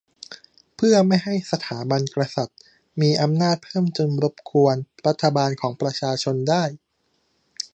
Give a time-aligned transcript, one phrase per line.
[0.75, 2.59] เพื่อไม่ให้สถาบันกษัตริย์
[3.01, 4.75] มีอำนาจเพิ่มจนรบกวน
[5.07, 6.63] รัฐบาลของประชาชนได้